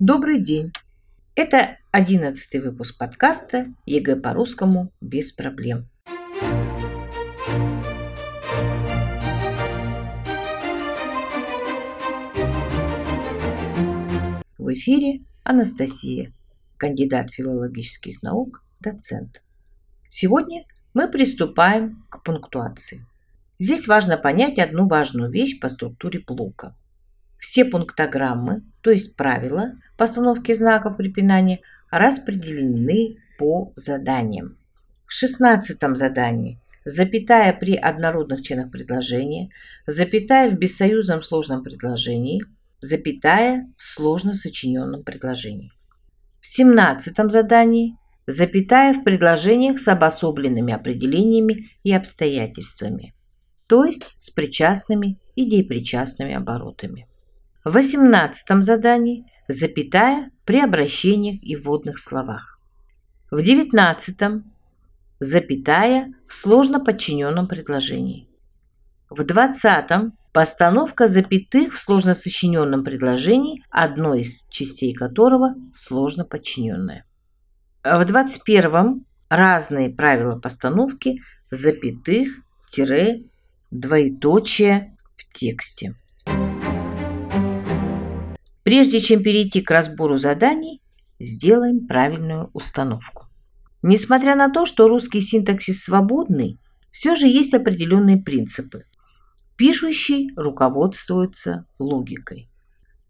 Добрый 0.00 0.40
день! 0.40 0.70
Это 1.34 1.76
одиннадцатый 1.90 2.60
выпуск 2.60 2.96
подкаста 2.96 3.66
ЕГЭ 3.84 4.14
по-русскому 4.14 4.92
без 5.00 5.32
проблем. 5.32 5.88
В 14.56 14.72
эфире 14.72 15.24
Анастасия, 15.42 16.32
кандидат 16.76 17.32
филологических 17.32 18.22
наук, 18.22 18.62
доцент. 18.78 19.42
Сегодня 20.08 20.62
мы 20.94 21.10
приступаем 21.10 22.04
к 22.08 22.22
пунктуации. 22.22 23.04
Здесь 23.58 23.88
важно 23.88 24.16
понять 24.16 24.60
одну 24.60 24.86
важную 24.86 25.28
вещь 25.28 25.58
по 25.58 25.68
структуре 25.68 26.20
блока– 26.20 26.76
все 27.38 27.64
пунктограммы, 27.64 28.62
то 28.82 28.90
есть 28.90 29.16
правила 29.16 29.72
постановки 29.96 30.52
знаков 30.52 30.96
препинания, 30.96 31.60
распределены 31.90 33.16
по 33.38 33.72
заданиям. 33.76 34.56
В 35.06 35.12
шестнадцатом 35.12 35.96
задании 35.96 36.60
запятая 36.84 37.52
при 37.52 37.74
однородных 37.74 38.42
членах 38.42 38.70
предложения, 38.70 39.50
запятая 39.86 40.50
в 40.50 40.58
бессоюзном 40.58 41.22
сложном 41.22 41.62
предложении, 41.62 42.42
запятая 42.80 43.72
в 43.76 43.82
сложно 43.82 44.34
сочиненном 44.34 45.02
предложении. 45.02 45.72
В 46.40 46.46
семнадцатом 46.46 47.30
задании 47.30 47.96
запятая 48.26 48.94
в 48.94 49.04
предложениях 49.04 49.78
с 49.78 49.88
обособленными 49.88 50.72
определениями 50.72 51.70
и 51.82 51.92
обстоятельствами, 51.92 53.14
то 53.66 53.84
есть 53.84 54.14
с 54.18 54.30
причастными 54.30 55.18
и 55.34 55.48
депричастными 55.48 56.34
оборотами. 56.34 57.06
В 57.64 57.72
восемнадцатом 57.72 58.62
задании 58.62 59.26
запятая 59.48 60.30
при 60.44 60.60
обращениях 60.60 61.42
и 61.42 61.56
вводных 61.56 61.98
словах. 61.98 62.60
В 63.30 63.42
девятнадцатом 63.42 64.52
запятая 65.18 66.14
в 66.28 66.34
сложно 66.34 66.78
подчиненном 66.78 67.48
предложении. 67.48 68.28
В 69.10 69.24
двадцатом 69.24 70.16
постановка 70.32 71.08
запятых 71.08 71.74
в 71.74 71.80
сложно 71.80 72.14
сочиненном 72.14 72.84
предложении, 72.84 73.64
одной 73.70 74.20
из 74.20 74.46
частей 74.50 74.94
которого 74.94 75.54
сложно 75.74 76.24
подчиненная. 76.24 77.04
В 77.82 78.04
двадцать 78.04 78.44
первом 78.44 79.04
разные 79.28 79.90
правила 79.90 80.38
постановки 80.38 81.20
запятых, 81.50 82.28
тире, 82.70 83.24
двоеточие 83.70 84.96
в 85.16 85.28
тексте. 85.28 85.96
Прежде 88.68 89.00
чем 89.00 89.22
перейти 89.22 89.62
к 89.62 89.70
разбору 89.70 90.18
заданий, 90.18 90.82
сделаем 91.18 91.86
правильную 91.86 92.50
установку. 92.52 93.24
Несмотря 93.80 94.36
на 94.36 94.50
то, 94.50 94.66
что 94.66 94.88
русский 94.88 95.22
синтаксис 95.22 95.82
свободный, 95.82 96.60
все 96.90 97.14
же 97.14 97.28
есть 97.28 97.54
определенные 97.54 98.18
принципы. 98.18 98.84
Пишущий 99.56 100.28
руководствуется 100.36 101.64
логикой. 101.78 102.50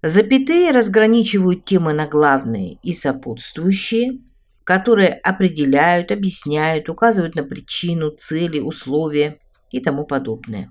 Запятые 0.00 0.70
разграничивают 0.70 1.64
темы 1.64 1.92
на 1.92 2.06
главные 2.06 2.78
и 2.84 2.92
сопутствующие, 2.92 4.20
которые 4.62 5.08
определяют, 5.08 6.12
объясняют, 6.12 6.88
указывают 6.88 7.34
на 7.34 7.42
причину, 7.42 8.12
цели, 8.12 8.60
условия 8.60 9.40
и 9.72 9.80
тому 9.80 10.06
подобное. 10.06 10.70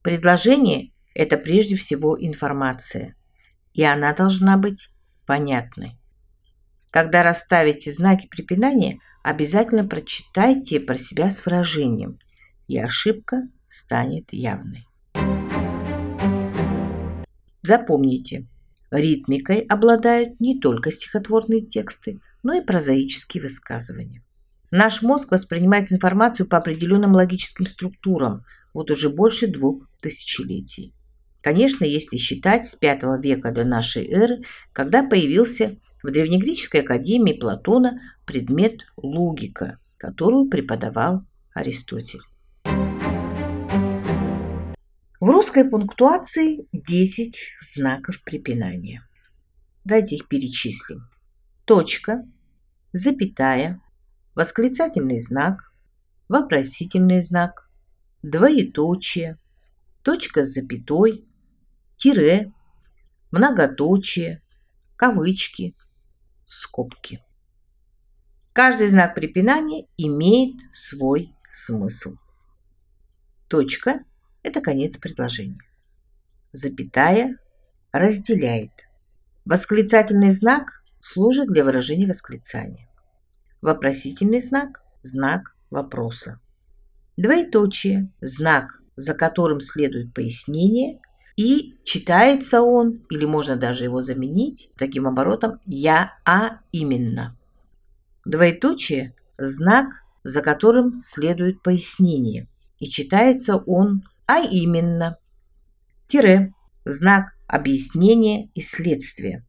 Предложение– 0.00 0.92
это 1.14 1.36
прежде 1.36 1.76
всего 1.76 2.16
информация– 2.18 3.16
и 3.74 3.82
она 3.82 4.12
должна 4.12 4.56
быть 4.56 4.90
понятной. 5.26 5.98
Когда 6.90 7.22
расставите 7.22 7.92
знаки 7.92 8.28
препинания, 8.28 8.98
обязательно 9.22 9.84
прочитайте 9.84 10.78
про 10.80 10.96
себя 10.96 11.30
с 11.30 11.44
выражением, 11.44 12.18
и 12.68 12.78
ошибка 12.78 13.48
станет 13.66 14.32
явной. 14.32 14.86
Запомните, 17.62 18.46
ритмикой 18.90 19.60
обладают 19.60 20.38
не 20.40 20.60
только 20.60 20.90
стихотворные 20.90 21.62
тексты, 21.62 22.20
но 22.42 22.54
и 22.54 22.60
прозаические 22.60 23.42
высказывания. 23.42 24.22
Наш 24.70 25.02
мозг 25.02 25.30
воспринимает 25.30 25.92
информацию 25.92 26.46
по 26.48 26.58
определенным 26.58 27.12
логическим 27.12 27.66
структурам 27.66 28.44
вот 28.74 28.90
уже 28.90 29.10
больше 29.10 29.46
двух 29.46 29.88
тысячелетий. 30.00 30.94
Конечно, 31.42 31.84
если 31.84 32.16
считать 32.16 32.66
с 32.66 32.80
V 32.80 33.20
века 33.20 33.50
до 33.50 33.64
нашей 33.64 34.06
эры, 34.06 34.44
когда 34.72 35.02
появился 35.02 35.76
в 36.02 36.10
древнегреческой 36.10 36.82
академии 36.82 37.32
Платона 37.38 38.00
предмет 38.24 38.82
логика, 38.96 39.78
которую 39.98 40.48
преподавал 40.48 41.24
Аристотель. 41.52 42.20
В 45.20 45.26
русской 45.26 45.68
пунктуации 45.68 46.66
10 46.72 47.36
знаков 47.60 48.22
препинания. 48.22 49.06
Давайте 49.84 50.16
их 50.16 50.28
перечислим. 50.28 51.08
Точка, 51.64 52.24
запятая, 52.92 53.80
восклицательный 54.36 55.18
знак, 55.18 55.72
вопросительный 56.28 57.20
знак, 57.20 57.68
двоеточие, 58.22 59.38
точка 60.04 60.44
с 60.44 60.54
запятой, 60.54 61.26
тире, 61.96 62.52
многоточие, 63.30 64.42
кавычки, 64.96 65.74
скобки. 66.44 67.22
Каждый 68.52 68.88
знак 68.88 69.14
препинания 69.14 69.86
имеет 69.96 70.60
свой 70.72 71.34
смысл. 71.50 72.16
Точка– 73.48 74.04
это 74.42 74.60
конец 74.60 74.96
предложения. 74.98 75.62
Запятая 76.52 77.38
разделяет. 77.92 78.72
Восклицательный 79.44 80.30
знак 80.30 80.84
служит 81.00 81.48
для 81.48 81.64
выражения 81.64 82.06
восклицания. 82.06 82.88
Вопросительный 83.62 84.40
знак– 84.40 84.82
знак 85.02 85.56
вопроса. 85.70 86.40
Двоеточие– 87.16 88.12
знак, 88.20 88.82
за 88.96 89.14
которым 89.14 89.60
следует 89.60 90.12
пояснение– 90.12 91.00
и 91.36 91.78
читается 91.84 92.62
он, 92.62 93.04
или 93.10 93.24
можно 93.24 93.56
даже 93.56 93.84
его 93.84 94.02
заменить 94.02 94.70
таким 94.76 95.06
оборотом 95.06 95.60
«я, 95.64 96.14
а 96.24 96.60
именно». 96.72 97.36
Двоеточие– 98.24 99.14
знак, 99.38 100.04
за 100.24 100.42
которым 100.42 101.00
следует 101.00 101.62
пояснение, 101.62 102.48
и 102.78 102.86
читается 102.86 103.56
он 103.56 104.02
«а 104.26 104.40
именно». 104.40 105.18
Тире– 106.06 106.54
знак 106.84 107.32
объяснения 107.46 108.50
и 108.54 108.60
следствия. 108.60 109.44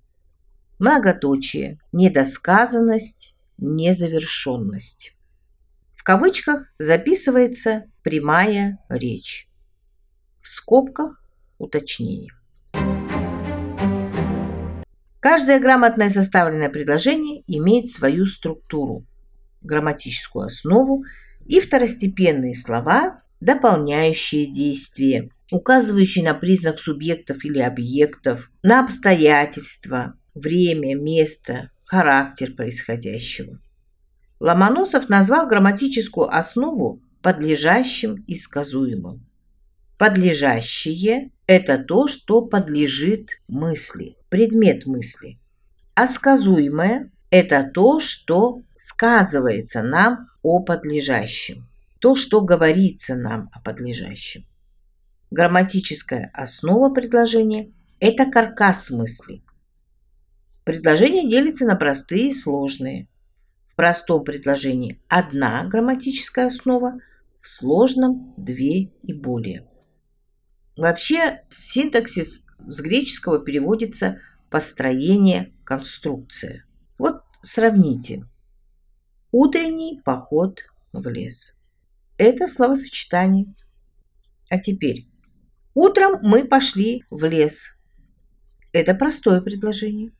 Многоточие– 0.80 1.80
недосказанность, 1.92 3.36
незавершенность. 3.58 5.16
В 5.96 6.04
кавычках 6.04 6.68
записывается 6.80 7.86
прямая 8.02 8.80
речь. 8.90 9.48
В 10.42 10.50
скобках 10.50 11.23
уточнений. 11.64 12.32
Каждое 15.20 15.60
грамотное 15.60 16.10
составленное 16.10 16.70
предложение 16.70 17.44
имеет 17.48 17.88
свою 17.88 18.26
структуру, 18.26 19.06
грамматическую 19.62 20.48
основу 20.48 21.06
и 21.46 21.62
второстепенные 21.62 22.56
слова, 22.56 23.22
дополняющие 23.40 24.46
действие, 24.46 25.30
указывающие 25.50 26.26
на 26.26 26.34
признак 26.34 26.78
субъектов 26.78 27.46
или 27.46 27.60
объектов, 27.60 28.52
на 28.64 28.82
обстоятельства, 28.84 30.16
время, 30.36 30.96
место, 30.96 31.72
характер 31.86 32.54
происходящего. 32.54 33.60
Ломоносов 34.40 35.08
назвал 35.08 35.48
грамматическую 35.48 36.28
основу 36.28 37.02
подлежащим 37.22 38.16
и 38.28 38.36
сказуемым. 38.36 39.26
Подлежащее– 39.98 41.32
это 41.48 41.78
то, 41.78 42.08
что 42.08 42.42
подлежит 42.42 43.42
мысли, 43.48 44.18
предмет 44.30 44.86
мысли. 44.86 45.40
А 45.96 46.08
сказуемое– 46.08 47.12
это 47.30 47.70
то, 47.74 48.00
что 48.00 48.64
сказывается 48.76 49.82
нам 49.82 50.30
о 50.42 50.64
подлежащем, 50.64 51.68
то, 52.00 52.16
что 52.16 52.42
говорится 52.42 53.16
нам 53.16 53.50
о 53.54 53.60
подлежащем. 53.60 54.46
Грамматическая 55.32 56.32
основа 56.34 56.94
предложения– 56.94 57.72
это 58.00 58.26
каркас 58.26 58.90
мысли. 58.90 59.44
Предложение 60.64 61.30
делится 61.30 61.66
на 61.66 61.76
простые 61.76 62.30
и 62.30 62.34
сложные. 62.34 63.08
В 63.68 63.76
простом 63.76 64.24
предложении 64.24 65.00
одна 65.10 65.66
грамматическая 65.66 66.48
основа, 66.48 67.00
в 67.42 67.48
сложном– 67.48 68.34
две 68.38 68.92
и 69.02 69.14
более. 69.14 69.68
Вообще 70.76 71.44
синтаксис 71.50 72.46
с 72.68 72.82
греческого 72.82 73.40
переводится 73.40 74.20
построение, 74.50 75.54
конструкция. 75.64 76.66
Вот 76.98 77.22
сравните. 77.42 78.26
Утренний 79.32 80.02
поход 80.04 80.62
в 80.92 81.08
лес. 81.10 81.58
Это 82.18 82.48
словосочетание. 82.48 83.54
А 84.50 84.60
теперь. 84.60 85.08
Утром 85.74 86.20
мы 86.22 86.46
пошли 86.46 87.04
в 87.10 87.24
лес. 87.26 87.76
Это 88.72 88.94
простое 88.94 89.42
предложение. 89.42 90.12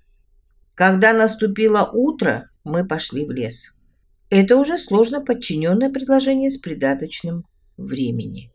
Когда 0.76 1.14
наступило 1.14 1.90
утро, 1.92 2.50
мы 2.64 2.88
пошли 2.88 3.26
в 3.26 3.32
лес. 3.32 3.76
Это 4.30 4.58
уже 4.58 4.80
сложно 4.80 5.22
подчиненное 5.22 5.92
предложение 5.92 6.50
с 6.50 6.58
придаточным 6.58 7.46
времени. 7.78 8.52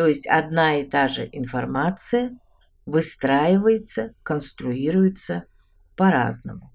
То 0.00 0.06
есть 0.06 0.26
одна 0.26 0.80
и 0.80 0.84
та 0.88 1.08
же 1.08 1.28
информация 1.30 2.38
выстраивается, 2.86 4.14
конструируется 4.22 5.44
по-разному. 5.94 6.72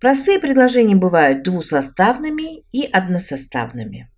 Простые 0.00 0.40
предложения 0.40 0.96
бывают 0.96 1.44
двусоставными 1.44 2.64
и 2.72 2.82
односоставными. 2.82 4.10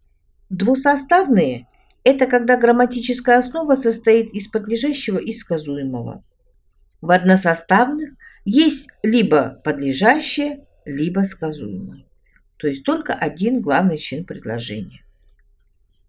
Двусоставные– 0.48 1.68
это 2.04 2.24
когда 2.24 2.56
грамматическая 2.56 3.38
основа 3.38 3.74
состоит 3.74 4.32
из 4.32 4.48
подлежащего 4.48 5.18
и 5.18 5.34
сказуемого. 5.34 6.24
В 7.02 7.10
односоставных 7.10 8.14
есть 8.46 8.88
либо 9.02 9.60
подлежащее, 9.62 10.66
либо 10.86 11.20
сказуемое. 11.20 12.06
То 12.56 12.66
есть 12.66 12.82
только 12.82 13.12
один 13.12 13.60
главный 13.60 13.98
чин 13.98 14.24
предложения. 14.24 15.02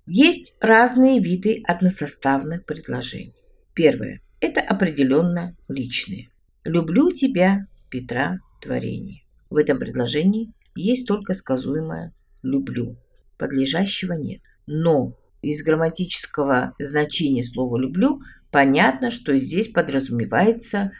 Есть 0.08 0.56
разные 0.60 1.20
виды 1.20 1.62
односоставных 1.66 2.66
предложений. 2.66 3.36
Первое– 3.74 4.22
это 4.42 4.60
определенно 4.62 5.56
личные. 5.68 6.30
«Люблю 6.64 7.12
тебя, 7.12 7.68
Петра, 7.90 8.40
творение». 8.62 9.24
В 9.50 9.58
этом 9.58 9.78
предложении 9.80 10.54
есть 10.76 11.08
только 11.08 11.34
сказуемое 11.34 12.14
«люблю». 12.42 12.98
Подлежащего 13.38 14.14
нет. 14.14 14.42
Но 14.66 15.18
из 15.42 15.64
грамматического 15.64 16.74
значения 16.80 17.44
слова 17.44 17.78
«люблю» 17.78 18.22
понятно, 18.52 19.12
что 19.12 19.38
здесь 19.38 19.70
подразумевается 19.70 20.92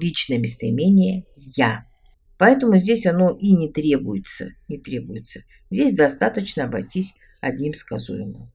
личное 0.00 0.38
местоимение 0.38 1.24
«я». 1.36 1.84
Поэтому 2.38 2.78
здесь 2.78 3.06
оно 3.06 3.30
и 3.30 3.52
не 3.52 3.72
требуется, 3.72 4.50
не 4.68 4.78
требуется. 4.78 5.40
Здесь 5.70 5.92
достаточно 5.92 6.64
обойтись 6.64 7.14
одним 7.40 7.74
сказуемым. 7.74 8.50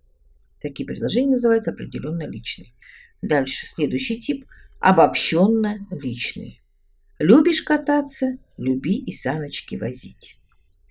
Такие 0.61 0.85
предложения 0.85 1.31
называются 1.31 1.71
определенно 1.71 2.27
личные. 2.27 2.73
Дальше 3.21 3.65
следующий 3.65 4.19
тип– 4.19 4.45
обобщенно 4.79 5.85
личные. 5.91 6.59
Любишь 7.19 7.61
кататься– 7.61 8.37
люби 8.57 8.97
и 8.97 9.11
саночки 9.11 9.75
возить. 9.75 10.37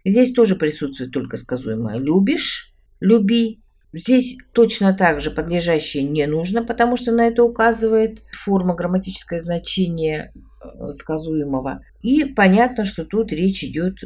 Здесь 0.05 0.33
тоже 0.33 0.57
присутствует 0.57 1.13
только 1.13 1.37
сказуемое 1.37 1.99
«любишь», 1.99 2.75
«люби». 3.01 3.61
Здесь 3.95 4.39
точно 4.53 4.95
так 4.95 5.21
же 5.21 5.31
подлежащее 5.31 6.03
не 6.03 6.27
нужно, 6.27 6.65
потому 6.65 6.97
что 6.97 7.13
на 7.13 7.29
это 7.29 7.43
указывает 7.45 8.23
форма 8.33 8.75
грамматическое 8.75 9.39
значение 9.39 10.33
э, 10.35 10.91
сказуемого. 10.93 11.83
И 12.01 12.25
понятно, 12.25 12.87
что 12.87 13.05
тут 13.05 13.33
речь 13.33 13.63
идет 13.63 13.97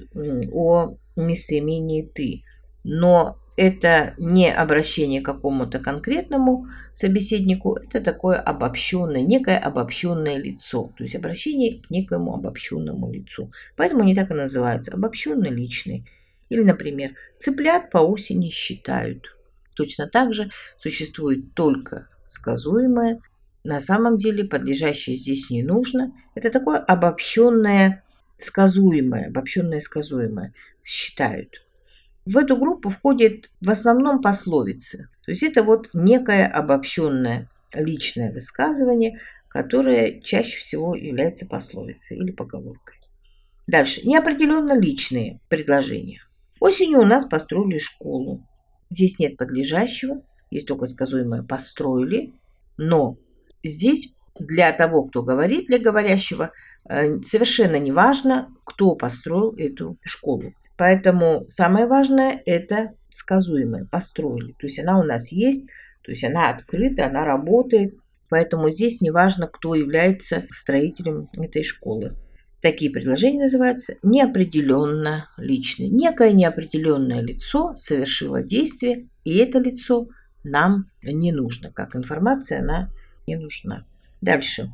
о 0.53 0.97
местоимении 1.15 2.03
«ты». 2.03 2.43
Но 2.83 3.39
это 3.57 4.15
не 4.19 4.53
обращение 4.53 5.21
к 5.21 5.27
какому-то 5.27 5.79
конкретному 5.79 6.69
собеседнику, 6.93 7.75
это 7.75 8.01
такое 8.01 8.37
обобщенное, 8.39 9.23
некое 9.23 9.59
обобщенное 9.59 10.37
лицо, 10.37 10.93
то 10.97 11.05
есть 11.05 11.17
обращение 11.17 11.83
к 11.83 11.91
некоему 11.91 12.35
обобщенному 12.35 13.11
лицу. 13.11 13.51
Поэтому 13.77 14.03
они 14.03 14.15
так 14.15 14.31
и 14.31 14.35
называются, 14.35 14.93
обобщенно 14.93 15.47
личные. 15.47 16.05
Или, 16.49 16.63
например, 16.63 17.15
цыплят 17.39 17.91
по 17.91 17.99
осени 17.99 18.51
считают. 18.51 19.37
Точно 19.75 20.07
так 20.07 20.33
же 20.33 20.51
существует 20.79 21.55
только 21.55 22.09
сказуемое, 22.27 23.21
на 23.67 23.81
самом 23.81 24.17
деле 24.17 24.45
подлежащее 24.45 25.17
здесь 25.17 25.51
не 25.51 25.65
нужно. 25.65 26.13
Это 26.37 26.51
такое 26.51 26.79
обобщенное 26.79 28.05
сказуемое, 28.39 29.27
обобщенное 29.27 29.81
сказуемое 29.81 30.55
считают. 30.85 31.66
В 32.27 32.39
эту 32.39 32.57
группу 32.57 32.91
входит 32.91 33.51
в 33.61 33.71
основном 33.71 34.21
пословицы. 34.21 35.09
То 35.25 35.31
есть 35.31 35.45
это 35.45 35.63
вот 35.63 35.91
некое 35.95 36.47
обобщенное 36.49 37.49
личное 37.73 38.33
высказывание, 38.33 39.21
которое 39.49 40.21
чаще 40.21 40.59
всего 40.59 40.97
является 40.97 41.47
пословицей 41.47 42.19
или 42.19 42.33
поговоркой. 42.33 42.97
Дальше. 43.69 44.07
Неопределенно 44.07 44.79
личные 44.79 45.41
предложения. 45.49 46.23
Осенью 46.59 47.01
у 47.01 47.05
нас 47.05 47.25
построили 47.25 47.79
школу. 47.79 48.45
Здесь 48.91 49.19
нет 49.19 49.37
подлежащего, 49.37 50.23
есть 50.51 50.67
только 50.67 50.87
сказуемое 50.87 51.43
«построили», 51.43 52.33
но 52.77 53.19
здесь 53.65 54.15
для 54.39 54.73
того, 54.73 55.05
кто 55.05 55.23
говорит, 55.23 55.67
для 55.67 55.79
говорящего, 55.79 56.53
э, 56.89 57.21
совершенно 57.23 57.77
не 57.77 57.91
важно, 57.91 58.55
кто 58.65 58.95
построил 58.95 59.55
эту 59.57 59.97
школу. 60.05 60.53
Поэтому 60.77 61.45
самое 61.49 61.87
важное– 61.87 62.41
это 62.47 62.93
сказуемое, 63.09 63.87
построили. 63.87 64.53
То 64.53 64.67
есть 64.67 64.79
она 64.79 64.99
у 64.99 65.03
нас 65.03 65.33
есть, 65.33 65.67
то 66.03 66.11
есть 66.11 66.23
она 66.25 66.51
открыта, 66.51 67.07
она 67.07 67.25
работает. 67.25 67.95
Поэтому 68.29 68.71
здесь 68.71 69.01
не 69.01 69.11
важно, 69.11 69.47
кто 69.47 69.75
является 69.75 70.45
строителем 70.51 71.29
этой 71.39 71.63
школы. 71.63 72.17
Такие 72.61 72.91
предложения 72.91 73.45
называются 73.45 73.95
неопределенно 74.03 75.31
личные. 75.37 75.89
Некое 75.89 76.33
неопределенное 76.33 77.21
лицо 77.21 77.75
совершило 77.75 78.43
действие, 78.43 79.09
и 79.25 79.37
это 79.37 79.59
лицо 79.59 80.09
нам 80.43 80.91
не 81.03 81.33
нужно. 81.33 81.71
Как 81.71 81.95
информация 81.95 82.61
она 82.61 82.91
не 83.27 83.37
нужна. 83.37 83.85
Дальше. 84.21 84.73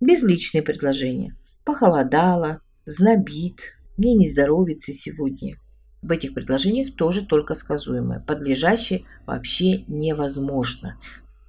Безличные 0.00 0.62
предложения. 0.62 1.36
Похолодало, 1.64 2.60
знобит, 2.86 3.76
мне 3.96 4.14
не 4.14 4.28
здоровится 4.28 4.92
сегодня. 4.92 5.58
В 6.02 6.10
этих 6.10 6.34
предложениях 6.34 6.96
тоже 6.96 7.24
только 7.24 7.54
сказуемое. 7.54 8.20
Подлежащее 8.20 9.04
вообще 9.24 9.84
невозможно. 9.86 10.98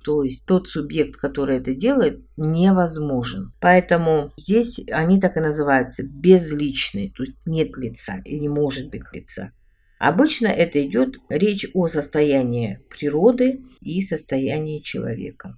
То 0.04 0.24
есть 0.24 0.46
тот 0.46 0.68
субъект, 0.68 1.16
который 1.16 1.58
это 1.58 1.74
делает, 1.74 2.22
невозможен. 2.36 3.54
Поэтому 3.62 4.32
здесь 4.38 4.82
они 4.92 5.20
так 5.20 5.38
и 5.38 5.40
называются 5.40 6.04
безличные, 6.04 7.12
то 7.12 7.24
есть 7.24 7.38
нет 7.46 7.78
лица 7.78 8.22
и 8.26 8.40
не 8.40 8.50
может 8.50 8.90
быть 8.92 9.04
лица. 9.14 9.54
Обычно 10.00 10.48
это 10.48 10.86
идет 10.86 11.16
речь 11.30 11.66
о 11.74 11.88
состоянии 11.88 12.82
природы 12.90 13.62
и 13.80 14.02
состоянии 14.02 14.82
человека. 14.82 15.58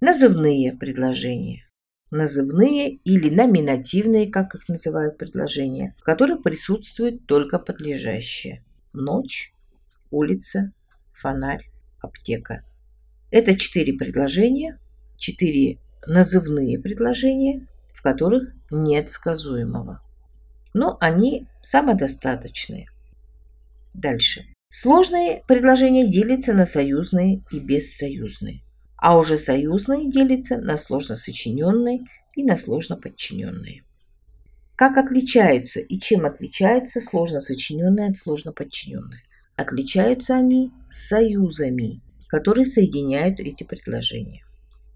Назывные 0.00 0.72
предложения 0.72 1.69
назывные 2.10 2.96
или 3.04 3.30
номинативные, 3.30 4.30
как 4.30 4.54
их 4.54 4.68
называют 4.68 5.16
предложения, 5.16 5.94
в 5.98 6.02
которых 6.02 6.42
присутствует 6.42 7.26
только 7.26 7.58
подлежащее. 7.58 8.64
Ночь, 8.92 9.54
улица, 10.10 10.72
фонарь, 11.12 11.70
аптека. 12.00 12.64
Это 13.30 13.56
четыре 13.56 13.92
предложения, 13.92 14.78
четыре 15.16 15.78
назывные 16.06 16.78
предложения, 16.78 17.66
в 17.92 18.02
которых 18.02 18.52
нет 18.70 19.10
сказуемого. 19.10 20.02
Но 20.74 20.96
они 21.00 21.46
самодостаточные. 21.62 22.86
Дальше. 23.94 24.46
Сложные 24.68 25.42
предложения 25.46 26.08
делятся 26.08 26.54
на 26.54 26.64
союзные 26.64 27.42
и 27.50 27.58
бессоюзные 27.58 28.62
а 29.00 29.16
уже 29.16 29.38
союзные 29.38 30.10
делятся 30.10 30.58
на 30.58 30.76
сложно 30.76 31.16
сочиненные 31.16 32.04
и 32.36 32.44
на 32.44 32.56
сложно 32.56 32.96
подчиненные. 32.96 33.82
Как 34.76 34.98
отличаются 34.98 35.80
и 35.80 35.98
чем 35.98 36.26
отличаются 36.26 37.00
сложно 37.00 37.40
сочиненные 37.40 38.10
от 38.10 38.16
сложно 38.16 38.52
подчиненных? 38.52 39.20
Отличаются 39.56 40.34
они 40.34 40.70
союзами, 40.90 42.02
которые 42.28 42.66
соединяют 42.66 43.40
эти 43.40 43.64
предложения. 43.64 44.44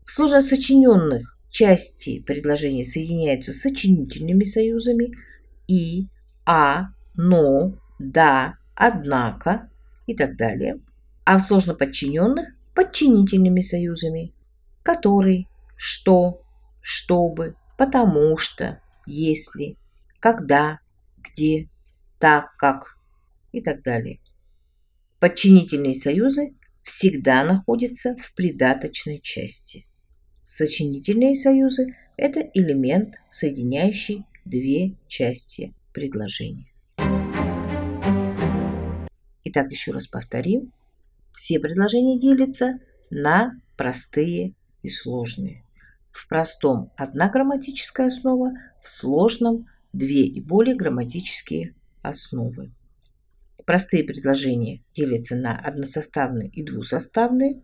В 0.04 0.12
сложно 0.12 0.42
сочиненных 0.42 1.38
части 1.50 2.20
предложения 2.20 2.84
соединяются 2.84 3.52
с 3.52 3.60
сочинительными 3.60 4.44
союзами 4.44 5.12
и, 5.66 6.08
а, 6.44 6.88
но, 7.14 7.78
да, 7.98 8.56
однако 8.74 9.70
и 10.06 10.14
так 10.14 10.36
далее. 10.36 10.80
А 11.24 11.38
в 11.38 11.42
сложно 11.42 11.74
подчиненных 11.74 12.54
подчинительными 12.74 13.60
союзами, 13.60 14.34
который, 14.82 15.48
что, 15.76 16.42
чтобы, 16.80 17.56
потому 17.78 18.36
что, 18.36 18.80
если, 19.06 19.76
когда, 20.20 20.80
где, 21.18 21.68
так 22.18 22.56
как 22.56 22.98
и 23.52 23.60
так 23.60 23.82
далее. 23.82 24.20
Подчинительные 25.20 25.94
союзы 25.94 26.54
всегда 26.82 27.44
находятся 27.44 28.14
в 28.16 28.34
придаточной 28.34 29.20
части. 29.20 29.86
Сочинительные 30.42 31.34
союзы– 31.34 31.96
это 32.16 32.40
элемент, 32.52 33.14
соединяющий 33.30 34.26
две 34.44 34.96
части 35.08 35.74
предложения. 35.92 36.66
Итак, 39.44 39.70
еще 39.70 39.92
раз 39.92 40.06
повторим. 40.06 40.72
Все 41.34 41.58
предложения 41.58 42.18
делятся 42.18 42.78
на 43.10 43.60
простые 43.76 44.54
и 44.82 44.88
сложные. 44.88 45.64
В 46.12 46.28
простом 46.28 46.92
одна 46.96 47.28
грамматическая 47.28 48.06
основа, 48.06 48.52
в 48.80 48.88
сложном 48.88 49.66
две 49.92 50.22
и 50.26 50.40
более 50.40 50.76
грамматические 50.76 51.74
основы. 52.02 52.70
Простые 53.66 54.04
предложения 54.04 54.84
делятся 54.94 55.34
на 55.34 55.58
односоставные 55.58 56.48
и 56.50 56.62
двусоставные. 56.62 57.62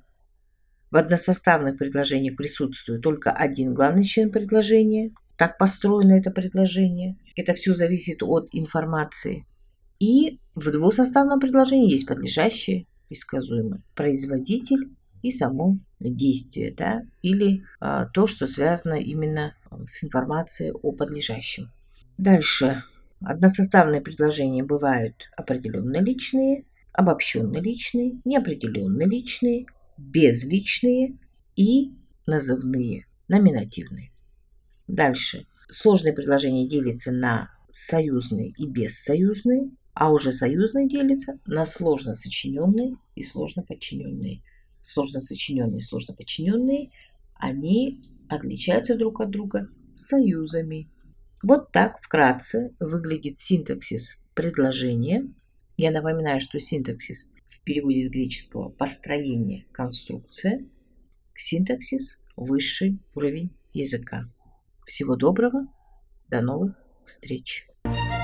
В 0.91 0.97
односоставных 0.97 1.79
предложениях 1.79 2.37
присутствует 2.37 3.03
только 3.03 3.31
один 3.31 3.73
главный 3.73 4.03
член 4.03 4.33
предложения. 4.33 5.13
Так 5.37 5.59
построено 5.59 6.19
это 6.19 6.33
предложение. 6.33 7.17
Это 7.37 7.55
все 7.55 7.77
зависит 7.77 8.23
от 8.25 8.49
информации. 8.51 9.47
И 10.01 10.41
в 10.57 10.73
двусоставном 10.73 11.39
предложении 11.39 11.93
есть 11.93 12.07
подлежащее 12.07 12.87
и 13.11 13.15
сказуемое. 13.15 13.83
Производитель 13.95 14.89
и 15.23 15.31
само 15.31 15.79
действие, 15.99 16.73
да, 16.75 17.03
или 17.21 17.65
а, 17.79 18.07
то, 18.07 18.27
что 18.27 18.47
связано 18.47 18.95
именно 18.95 19.55
с 19.85 20.03
информацией 20.03 20.73
о 20.73 20.93
подлежащем. 20.93 21.71
Дальше. 22.17 22.83
Односоставные 23.21 24.01
предложения 24.01 24.63
бывают 24.63 25.15
определенно 25.37 25.99
личные, 25.99 26.65
обобщенно 26.93 27.59
личные, 27.59 28.21
неопределенно 28.25 29.03
личные, 29.03 29.67
безличные 29.99 31.19
и 31.55 31.93
назывные, 32.27 33.07
номинативные. 33.29 34.11
Дальше. 34.87 35.47
Сложные 35.69 36.15
предложения 36.15 36.67
делятся 36.67 37.13
на 37.13 37.51
союзные 37.73 38.49
и 38.57 38.67
бессоюзные, 38.67 39.71
а 40.01 40.11
уже 40.11 40.33
союзные 40.33 40.89
делятся 40.89 41.39
на 41.47 41.65
сложно 41.67 42.15
сочиненные 42.15 42.97
и 43.15 43.23
сложно 43.23 43.63
подчиненные 43.63 44.43
сложно 44.81 45.21
сочиненные 45.21 45.79
и 45.79 45.85
сложно 45.85 46.15
подчиненные, 46.15 46.91
они 47.35 48.03
отличаются 48.29 48.97
друг 48.97 49.21
от 49.21 49.31
друга 49.31 49.69
союзами. 49.95 50.91
Вот 51.43 51.73
так 51.73 52.01
вкратце 52.03 52.75
выглядит 52.81 53.39
синтаксис 53.39 54.25
предложения. 54.35 55.33
Я 55.77 55.91
напоминаю, 55.91 56.41
что 56.41 56.61
синтаксис 56.61 57.31
в 57.47 57.63
переводе 57.63 58.03
с 58.03 58.11
греческого 58.11 58.69
построение, 58.69 59.67
конструкция, 59.73 60.67
синтаксис– 61.35 62.21
высший 62.37 63.01
уровень 63.15 63.51
языка. 63.73 64.31
Всего 64.87 65.17
доброго, 65.17 65.67
до 66.29 66.41
новых 66.41 66.75
встреч! 67.05 67.67
thank 67.85 68.20